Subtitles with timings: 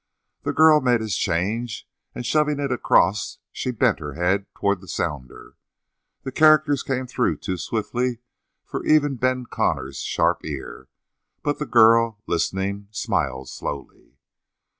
[0.41, 4.87] The girl made his change, and shoving it across, she bent her head toward the
[4.87, 5.57] sounder.
[6.23, 8.17] The characters came through too swiftly
[8.65, 10.87] for even Ben Connor's sharp ear,
[11.43, 14.17] but the girl, listening, smiled slowly.